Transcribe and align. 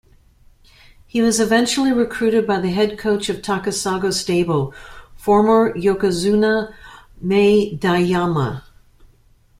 He 1.05 1.21
was 1.21 1.39
eventually 1.39 1.91
recruited 1.91 2.47
by 2.47 2.59
the 2.59 2.71
head 2.71 2.97
coach 2.97 3.29
of 3.29 3.43
Takasago 3.43 4.11
stable, 4.11 4.73
former 5.15 5.71
"yokozuna" 5.77 6.73
Maedayama. 7.23 8.63